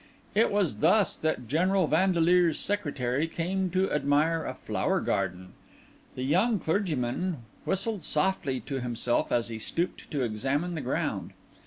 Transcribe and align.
It 0.33 0.51
was 0.51 0.77
thus 0.79 1.15
that 1.15 1.47
General 1.47 1.85
Vandeleur's 1.85 2.57
secretary 2.57 3.27
came 3.27 3.69
to 3.69 3.91
admire 3.91 4.43
a 4.47 4.55
flower 4.55 4.99
garden! 4.99 5.49
The 6.15 6.23
young 6.23 6.57
clergyman 6.57 7.43
whistled 7.65 8.01
softly 8.03 8.61
to 8.61 8.79
himself 8.81 9.31
as 9.31 9.49
he 9.49 9.59
stooped 9.59 10.09
to 10.09 10.23
examine 10.23 10.73
the 10.73 10.81
ground. 10.81 11.33